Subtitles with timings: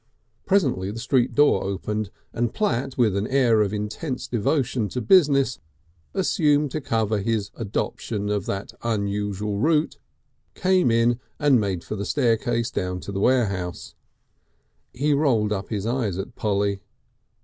[0.47, 5.59] Presently the street door opened and Platt, with an air of intense devotion to business
[6.15, 9.99] assumed to cover his adoption of that unusual route,
[10.55, 13.93] came in and made for the staircase down to the warehouse.
[14.91, 16.81] He rolled up his eyes at Polly.